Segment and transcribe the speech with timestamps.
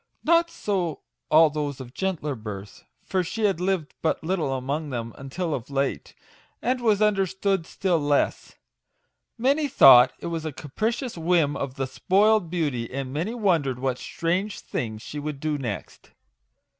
[0.23, 4.61] Not so all those of gentler birth; for she had lived but little 44 MAGIC
[4.61, 4.65] WORDS.
[4.83, 6.15] among them until of late,
[6.59, 8.55] and was understood still less.
[9.37, 14.59] Many thought it a capricious whim of the spoiled beauty, and many wondered what strange
[14.61, 16.09] thing she would do next.